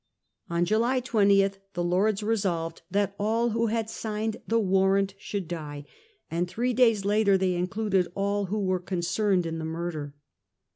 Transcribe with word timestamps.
On 0.49 0.65
July 0.65 0.99
20 0.99 1.47
the 1.75 1.83
Lords 1.83 2.23
resolved 2.23 2.81
that 2.89 3.13
all 3.19 3.49
who 3.51 3.67
had 3.67 3.87
signed 3.87 4.37
the 4.47 4.57
warrant 4.59 5.13
should 5.19 5.47
die; 5.47 5.85
and 6.31 6.47
three 6.47 6.73
days 6.73 7.05
later 7.05 7.37
they 7.37 7.53
included 7.53 8.07
'all 8.15 8.45
who 8.45 8.61
were 8.65 8.79
con 8.79 9.01
cerned' 9.01 9.45
in 9.45 9.59
the 9.59 9.63
murder. 9.63 10.15